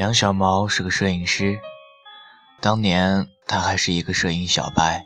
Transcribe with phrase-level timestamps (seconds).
[0.00, 1.60] 杨小毛是个摄影师，
[2.58, 5.04] 当年他还是一个摄影小白，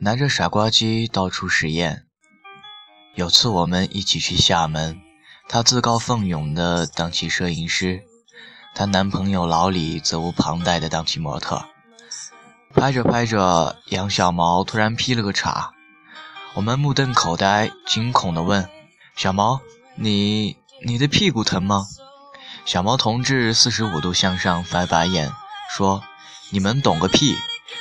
[0.00, 2.04] 拿着傻瓜机到处实验。
[3.14, 5.00] 有次我们一起去厦门，
[5.48, 8.02] 他自告奋勇地当起摄影师，
[8.74, 11.64] 她男朋友老李责无旁贷地当起模特。
[12.74, 15.72] 拍着拍着，杨小毛突然劈了个叉，
[16.52, 18.68] 我们目瞪口呆，惊恐地问
[19.16, 19.62] ：“小毛，
[19.94, 21.86] 你你的屁股疼吗？”
[22.66, 25.32] 小毛同志四十五度向上翻白眼，
[25.70, 26.02] 说
[26.50, 27.38] ：“你们懂个屁，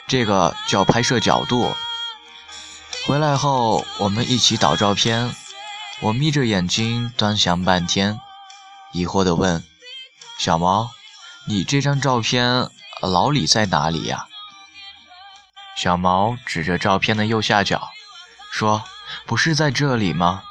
[0.07, 1.73] 这个叫拍摄角度。”
[3.07, 5.35] 回来后，我们一起导照片，
[6.01, 8.19] 我眯着眼睛端详半天，
[8.93, 9.63] 疑惑地问
[10.37, 10.91] ：“小毛，
[11.47, 12.69] 你这张照片
[13.01, 14.27] 老李在哪里呀？”
[15.75, 17.89] 小毛指着照片的右下角，
[18.51, 18.83] 说
[19.25, 20.43] ：“不是在这里吗？”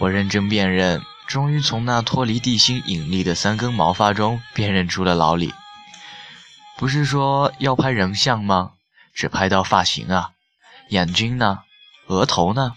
[0.00, 5.52] 我认真辨认，终于从那脱离地心引力的三根毛发中辨认出了老李。
[6.76, 8.72] 不是说要拍人像吗？
[9.14, 10.32] 只拍到发型啊，
[10.90, 11.60] 眼睛呢？
[12.06, 12.74] 额头呢？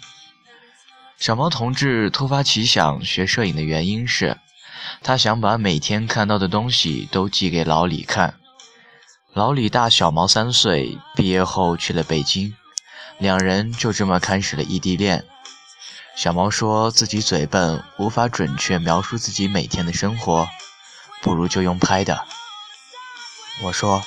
[1.17, 4.37] 小毛同志突发奇想学摄影的原因是，
[5.03, 8.35] 他想把每天看到的东西都寄给老李看。
[9.33, 12.55] 老李大小毛三岁，毕业后去了北京，
[13.17, 15.25] 两人就这么开始了异地恋。
[16.19, 20.49] 小毛说自己嘴笨，无法准确描述自己每天的生活，
[21.21, 22.25] 不如就用拍的。
[23.61, 24.03] 我说，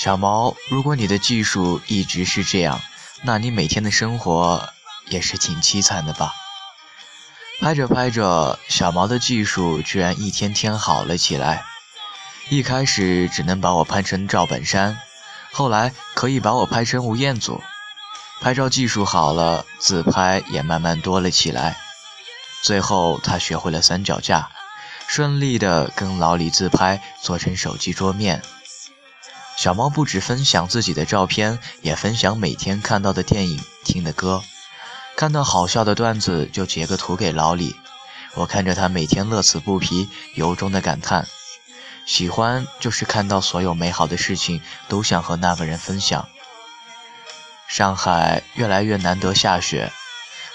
[0.00, 2.80] 小毛，如果你的技术一直是这样，
[3.22, 4.68] 那你每天的生活
[5.08, 6.34] 也是挺凄惨的吧？
[7.60, 11.64] 拍着拍着，小毛的技术居然一天天好了起来。
[12.48, 14.98] 一开始只能把我拍成赵本山，
[15.52, 17.62] 后来可以把我拍成吴彦祖。
[18.40, 21.76] 拍照技术好了，自拍也慢慢多了起来。
[22.62, 24.50] 最后他学会了三脚架，
[25.06, 28.42] 顺利的跟老李自拍做成手机桌面。
[29.56, 34.42] 小猫不止分享自己的照片，也分享每天看到的电影、听的歌，
[35.16, 37.74] 看到好笑的段子就截个图给老李。
[38.34, 41.26] 我看着他每天乐此不疲，由衷的感叹。
[42.04, 46.28] 喜欢就是看到所有美好的事情都想和那个人分享。
[47.68, 49.92] 上海越来越难得下雪，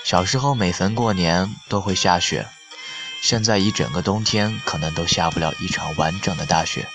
[0.04, 2.48] 小时候每逢过年都会下雪，
[3.22, 6.88] 现在一整个冬天可能都下不了一场完整的大雪。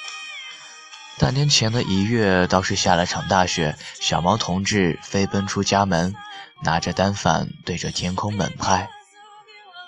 [1.19, 6.15] 大年前的一月倒是下了场大雪，小毛同志飞奔出家门，
[6.63, 8.89] 拿着单反对着天空猛拍。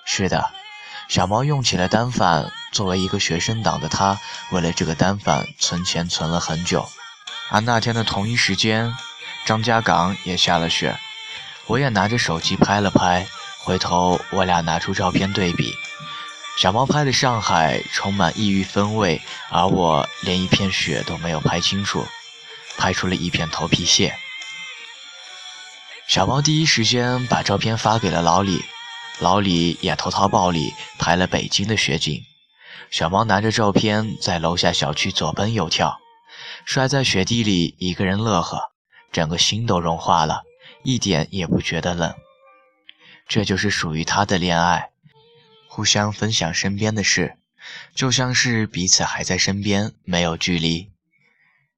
[0.05, 0.51] 是的。
[1.09, 6.87] 小毛用起了单反，作为一个学生党的他，为了这个单反存钱存了很久。
[7.49, 8.93] 而那天的同一时间，
[9.49, 10.95] 张家港也下了雪，
[11.69, 13.27] 我也拿着手机拍了拍。
[13.61, 15.75] 回头我俩拿出照片对比，
[16.59, 22.07] 小猫拍的上海充满异域风味，而我连一片雪都没有拍清楚，
[22.77, 24.15] 拍出了一片头皮屑。
[26.07, 28.63] 小猫第一时间把照片发给了老李。
[29.19, 32.23] 老李也投桃报李，拍了北京的雪景。
[32.91, 35.99] 小猫拿着照片在楼下小区左奔右跳，
[36.67, 38.73] 摔在雪地里，一个人乐呵，
[39.13, 40.43] 整个心都融化了，
[40.83, 42.15] 一点也不觉得冷。
[43.27, 44.91] 这就是属于他的恋爱，
[45.69, 47.37] 互相分享身边的事，
[47.95, 50.91] 就像是彼此还在身边，没有距离。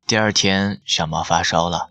[0.07, 1.91] 第二天，小毛发烧了。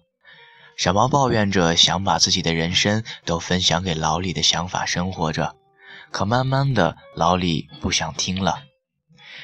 [0.77, 5.57] 小毛抱怨着想把自己的人生都分享给老李的想法生活着，
[6.09, 8.63] 可慢慢的，老李不想听了。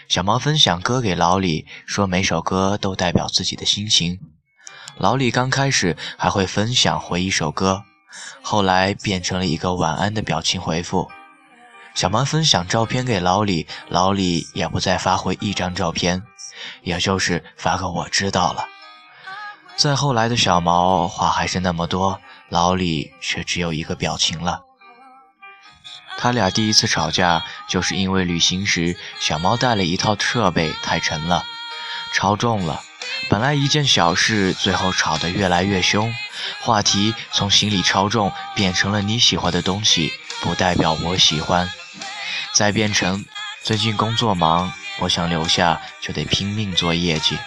[0.07, 4.19] 小毛分享歌给老李，说每首歌都代表自己的心情。
[4.97, 7.83] 老李刚开始还会分享回一首歌，
[8.41, 11.11] 后来变成了一个晚安的表情回复。
[11.93, 16.23] 小毛分享照片给老李，老李也不再发回一张照片，
[16.81, 18.67] 也就是发个我知道了。
[19.75, 24.61] 再后来的小毛话还是那么多，老李却只有一个表情了。
[26.17, 31.43] 他俩第一次吵架，就是因为旅行时小猫带了一套设备太沉了，
[32.13, 32.81] 超重了。
[33.27, 36.13] 本来一件小事，最后吵得越来越凶，
[36.61, 41.69] 话题从行李超重变成了你喜欢的东西不代表我喜欢，
[42.53, 43.25] 再变成
[43.63, 47.37] 最近工作忙，我想留下就得拼命做业绩。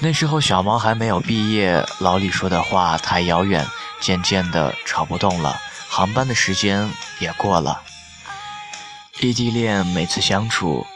[0.00, 3.66] 那时候小毛还没有毕业，老李说的话太遥远，
[4.00, 5.60] 渐渐的吵不动了。
[5.88, 7.82] 航班的时间也过了，
[9.20, 10.86] 异地恋每次相处，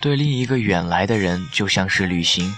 [0.00, 2.54] 对另一个远来的人就像是旅行。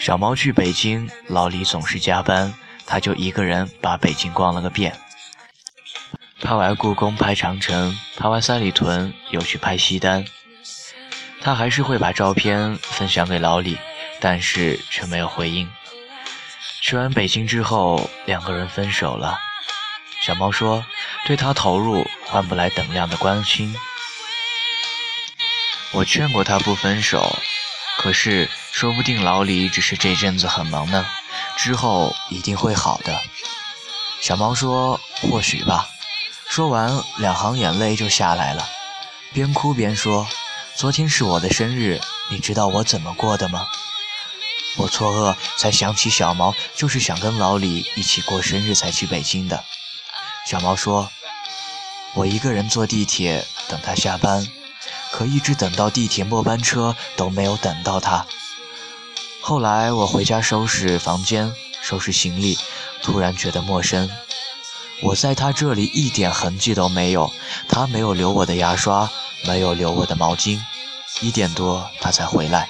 [0.00, 2.54] 小猫去北京，老李总是加班，
[2.86, 4.98] 他就一个人把北京逛了个遍。
[6.40, 10.24] 拍完故宫，拍长城，拍完三里屯，又去拍西单。
[11.42, 13.76] 他还是会把照片分享给老李，
[14.20, 15.70] 但是却没有回应。
[16.80, 19.38] 去完北京之后，两个人分手了。
[20.22, 20.82] 小猫说
[21.28, 23.76] ：“对他投入换不来等量的关心。”
[25.92, 27.36] 我劝过他不分手，
[27.98, 31.06] 可是说不定老李只是这阵子很忙呢，
[31.56, 33.20] 之后一定会好的。
[34.20, 35.88] 小猫说：“或许吧。”
[36.48, 38.68] 说完，两行眼泪就下来了，
[39.32, 40.26] 边哭边说
[40.74, 42.00] ：“昨天是我的生日，
[42.30, 43.66] 你知道我怎么过的吗？”
[44.78, 49.64] 我错愕，才想起小毛就是想跟老李一起过生日才去北京的。
[50.46, 51.10] 小毛说
[52.14, 54.46] ：“我一个人坐地铁等他下班，
[55.12, 58.26] 可一直等到地铁末班车都没有等到他。
[59.40, 61.52] 后来我回家收拾房间、
[61.82, 62.58] 收拾行李，
[63.02, 64.08] 突然觉得陌生。
[65.02, 67.32] 我在他这里一点痕迹都没有，
[67.68, 69.10] 他没有留我的牙刷，
[69.46, 70.60] 没有留我的毛巾。
[71.20, 72.68] 一点多他才回来，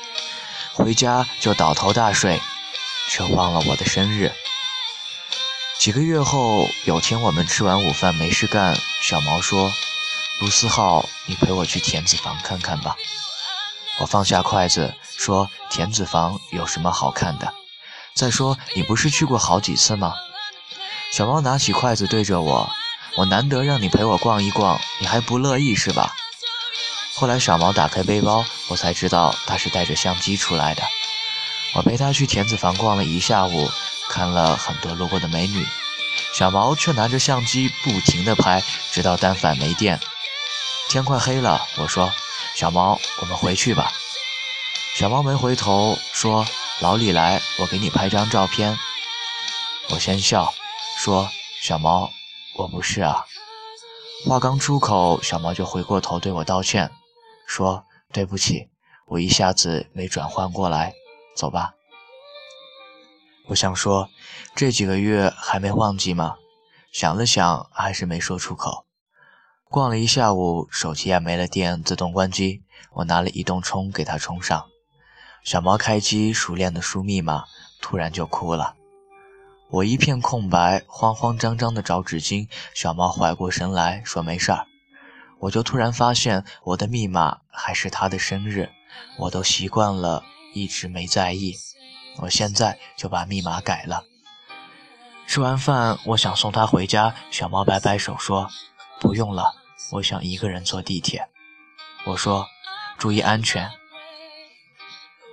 [0.73, 2.41] 回家就倒头大睡，
[3.09, 4.33] 却忘了我的生日。”
[5.79, 9.73] 几个月后，有天我们吃完午饭没事干，小毛说
[10.41, 12.97] ：“卢思浩，你陪我去田子坊看看吧。”
[13.99, 17.55] 我放下筷子说：“田子坊有什么好看的？
[18.15, 20.15] 再说你不是去过好几次吗？”
[21.13, 22.71] 小毛拿起筷子对着我
[23.17, 26.15] ：“我难得让你陪我逛一逛，你还不乐意是吧？”
[27.17, 30.83] 后来小毛打开背包，我才知道他是带着相机出来的。
[31.75, 33.71] 我陪他去田子坊逛了一下午。
[34.09, 35.65] 看了很多路过的美女，
[36.35, 40.01] 小毛却拿着相机不停地拍，直到单反没电。
[40.89, 42.13] 天快黑了，我说
[42.57, 43.93] ：“小毛，我们回去吧。”
[45.01, 46.45] 小猫没回头，说
[46.83, 48.77] ：“老李来，我给你拍张照片。”
[49.89, 50.53] 我先笑，
[50.99, 51.27] 说
[51.63, 52.11] ：“小猫，
[52.59, 53.25] 我不是啊。”
[54.29, 56.91] 话刚出口，小猫就回过头对我道歉，
[57.47, 58.69] 说：“对不起，
[59.07, 60.93] 我一下子没转换过来，
[61.35, 61.73] 走吧。”
[63.49, 64.11] 我想说，
[64.55, 66.37] 这几个月还没忘记吗？
[66.93, 68.85] 想了想，还是没说出口。
[69.71, 72.65] 逛了一下午，手机也没了电，自动关机。
[72.97, 74.67] 我拿了移动充给他充上。
[75.43, 77.45] 小猫开机，熟练的输密码，
[77.81, 78.75] 突然就哭了。
[79.71, 82.49] 我一片空白，慌慌张张的找纸巾。
[82.75, 84.67] 小猫缓过神来说没事儿。
[85.39, 88.69] 我就突然发现，我的密码还是他的生日，
[89.17, 90.23] 我都习惯了，
[90.53, 91.55] 一直没在意。
[92.19, 94.05] 我现在就把密码改了。
[95.27, 98.51] 吃完饭，我想送他回家，小猫摆摆手说
[99.01, 99.55] ：“不用了，
[99.93, 101.29] 我想一个人坐地铁。”
[102.05, 102.47] 我说
[102.99, 103.71] ：“注意安全。”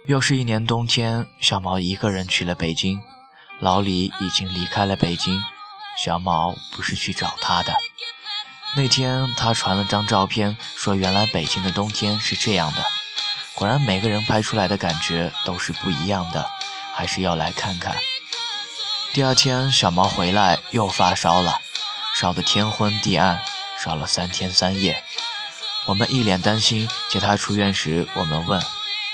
[0.07, 3.01] 又是一年冬天，小毛一个人去了北京，
[3.59, 5.44] 老李已经离开了北京，
[6.01, 7.75] 小毛不是去找他的。
[8.77, 12.86] 那天他传了张照片，说：“原来北京的冬天是这样的。”
[13.54, 16.50] 果然，每个人拍出来的感觉都是不一样的。
[16.94, 17.95] 还是要来看看。
[19.13, 21.60] 第二天，小毛回来又发烧了，
[22.15, 23.42] 烧得天昏地暗，
[23.77, 25.03] 烧了三天三夜。
[25.86, 26.89] 我们一脸担心。
[27.10, 28.62] 接他出院时，我们问：“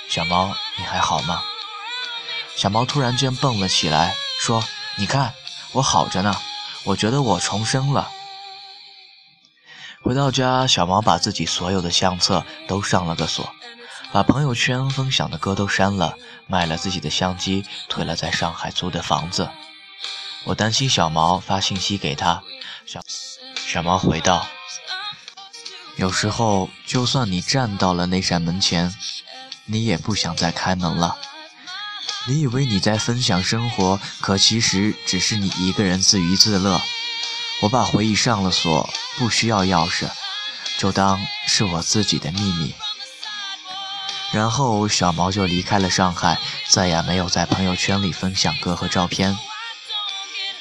[0.10, 1.44] 小毛，你还好吗？”
[2.56, 4.64] 小毛突然间蹦了起来，说
[4.98, 5.34] ：“你看，
[5.72, 6.36] 我好着呢，
[6.84, 8.12] 我觉得我重生了。”
[10.04, 13.54] 回到家，小毛把自己所有的相册都上了个锁。
[14.12, 19.50] 把朋友圈分享的歌都删了，卖了自己的相机，退了在上海租的房子。
[20.44, 22.44] 我担心小毛发信息给他，
[22.86, 23.02] 小
[23.56, 24.46] 小毛回道
[25.98, 28.94] ：“有时候，就算你站到了那扇门前，
[29.66, 31.18] 你也不想再开门了。
[32.28, 36.82] 你以为你在分享生活，可其实只是你一个人自娱自乐。
[37.62, 40.10] 我把回忆上了锁，不需要钥匙，
[40.78, 42.74] 就当是我自己的秘密。”
[44.34, 49.38] 然后小毛就离开了上海，再也没有在朋友圈里分享歌和照片。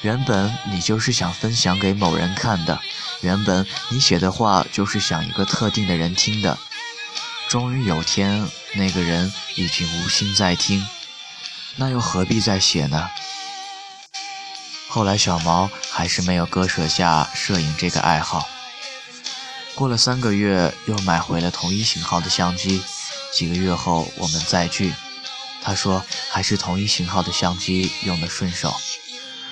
[0.02, 2.80] 原本你就是想分享给某人看的，
[3.20, 6.58] 原本你写的话就是想一个特定的人听的。
[7.52, 10.88] 终于有天，那个人已经无心再听，
[11.76, 13.10] 那又何必再写呢？
[14.88, 18.48] 后来小毛还是没有割舍下摄影这个爱好。
[19.74, 22.82] 过了三个月，又买回了同一型号的相机。
[23.34, 24.94] 几个月后，我们再聚，
[25.62, 28.74] 他说还是同一型号的相机用的顺手。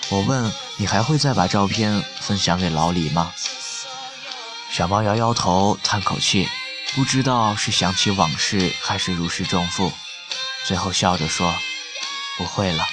[0.08, 3.34] 我问你还会再把照片分享给老李吗？
[4.70, 6.48] 小毛摇摇头，叹口气，
[6.94, 9.92] 不知道是想起往事还是如释重负，
[10.64, 11.54] 最后笑着说
[12.36, 12.84] 不会了。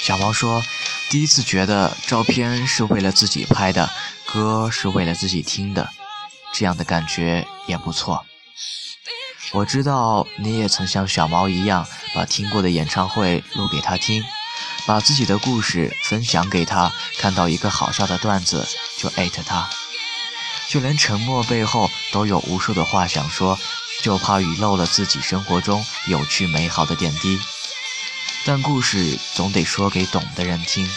[0.00, 0.62] 小毛说，
[1.10, 3.90] 第一次觉得照片是为了自己拍的，
[4.24, 5.90] 歌是为了自己听的，
[6.52, 8.24] 这样的感觉也不错。
[9.52, 14.24] 我知道你也曾像小毛一样，把听过的演唱会录给他听，
[14.86, 19.68] 把自己的故事分享给他，看到一个好笑的段子就艾特他，
[20.70, 23.58] 就连沉默背后都有无数的话想说，
[24.02, 27.40] 就怕遗漏了自己生活中有趣美好的点滴。
[28.46, 30.88] 但故事总得说给懂的人听，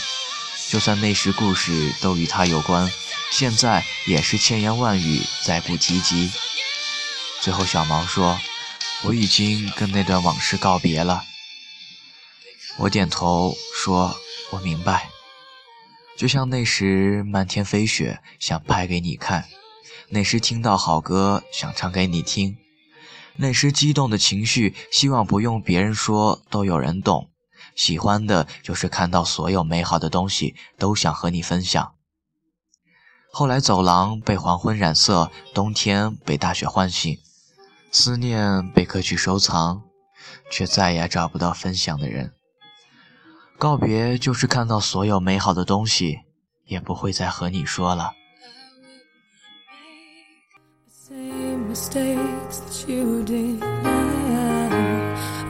[0.70, 2.94] 就算那时故事都与他有关，
[3.32, 6.32] 现在也是千言万语再不提及。
[7.42, 8.40] 最后，小毛说
[9.02, 11.24] ：“我已经跟那段往事告别了。”
[12.78, 14.16] 我点头说
[14.52, 15.10] ：“我明白。”
[16.16, 19.42] 就像那时漫天飞雪，想拍给你看；
[20.10, 22.56] 那时听到好歌，想唱给你听；
[23.38, 27.30] 那时激动的情绪，希望不用别人说都有人懂。
[27.76, 31.96] 喜欢的就是看到所有美好的东西，都想和你分享。
[33.32, 37.18] 后来，走廊被黄昏染色，冬天被大雪唤醒。
[37.92, 39.84] 思念被歌曲收藏，
[40.52, 42.34] 却再也找不到分享的人。
[43.58, 46.20] 告别就是看到所有美好的东西，
[46.66, 48.12] 也不会再和你说了。
[51.74, 53.64] mistakes that you did.
[53.64, 54.70] I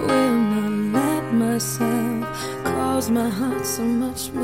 [0.07, 2.23] will not let myself
[2.63, 4.42] cause my heart so much more.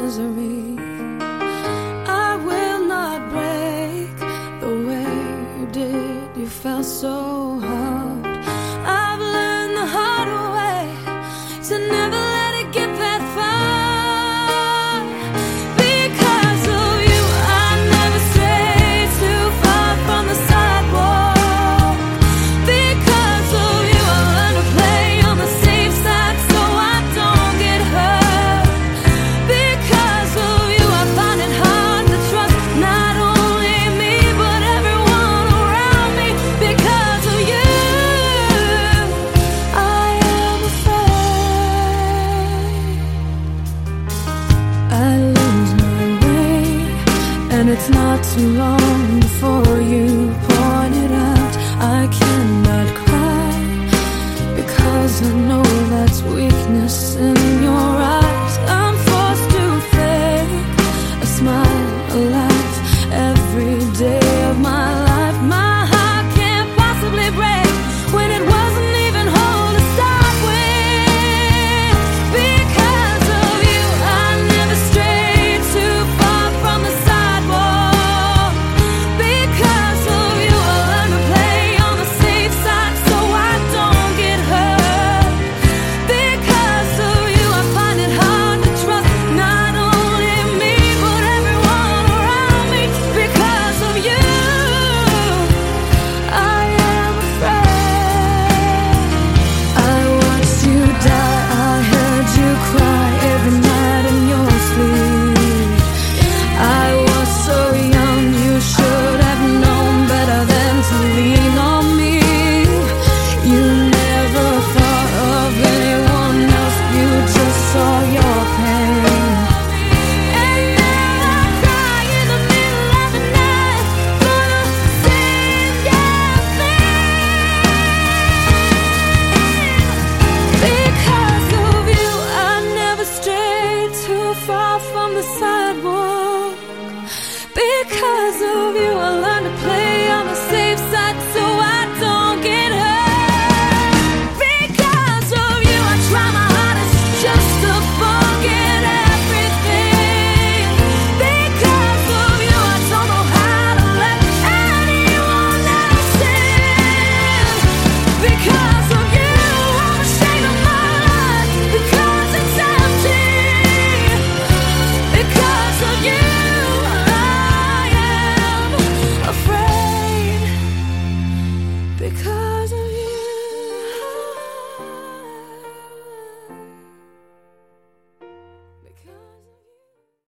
[47.77, 51.55] Too long before you point it out.
[51.79, 57.58] I cannot cry because I know that's weakness in